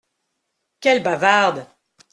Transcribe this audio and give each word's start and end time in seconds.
Quelle 0.79 1.03
bavarde! 1.03 1.67